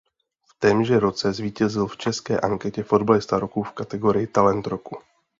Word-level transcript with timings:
V 0.47 0.59
témže 0.59 0.99
roce 0.99 1.33
zvítězil 1.33 1.87
v 1.87 1.97
české 1.97 2.39
anketě 2.39 2.83
Fotbalista 2.83 3.39
roku 3.39 3.63
v 3.63 3.71
kategorii 3.71 4.27
Talent 4.27 4.67
roku. 4.67 4.97